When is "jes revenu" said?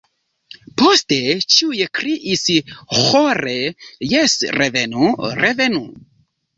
4.17-5.15